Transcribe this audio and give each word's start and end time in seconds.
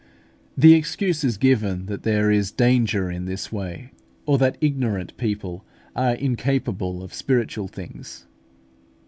The 0.57 0.73
excuse 0.73 1.21
given 1.37 1.81
is 1.81 1.85
that 1.85 2.01
there 2.01 2.31
is 2.31 2.49
danger 2.51 3.11
in 3.11 3.25
this 3.25 3.51
way, 3.51 3.91
or 4.25 4.39
that 4.39 4.57
ignorant 4.59 5.15
people 5.15 5.63
are 5.95 6.15
incapable 6.15 7.03
of 7.03 7.13
spiritual 7.13 7.67
things. 7.67 8.25